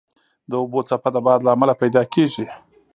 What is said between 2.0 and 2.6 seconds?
کېږي.